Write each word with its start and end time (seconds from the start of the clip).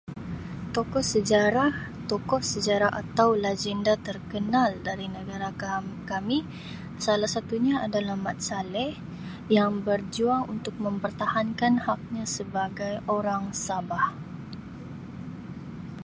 Tokoh 0.75 1.05
sejarah 1.13 1.73
tokoh 2.09 2.41
sejarah 2.53 2.89
atau 3.03 3.29
lagenda 3.45 3.93
terkenal 4.07 4.69
dari 4.87 5.05
negara 5.17 5.49
kam-kami 5.63 6.39
salah 7.05 7.29
satu 7.35 7.55
nya 7.65 7.75
adalah 7.87 8.15
Mat 8.25 8.37
Salleh 8.47 8.93
yang 9.57 9.73
berjuang 9.87 10.43
untuk 10.55 10.73
mempertahankan 10.85 11.73
hak 11.85 12.01
nya 12.17 12.23
sebagai 12.35 12.93
orang 13.17 13.43
Sabah. 13.65 14.07